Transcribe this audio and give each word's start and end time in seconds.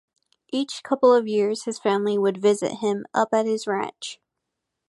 Each 0.51 0.81
couple 0.81 1.13
of 1.13 1.27
years, 1.27 1.65
his 1.65 1.77
family 1.77 2.17
would 2.17 2.41
visit 2.41 2.79
him 2.79 3.05
up 3.13 3.29
at 3.33 3.45
his 3.45 3.67
ranch. 3.67 4.19